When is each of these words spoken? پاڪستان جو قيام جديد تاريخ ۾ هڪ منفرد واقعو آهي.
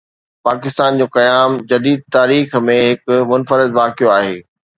پاڪستان 0.47 0.97
جو 1.01 1.05
قيام 1.17 1.51
جديد 1.73 2.01
تاريخ 2.17 2.57
۾ 2.71 2.79
هڪ 2.89 3.19
منفرد 3.35 3.79
واقعو 3.79 4.13
آهي. 4.17 4.35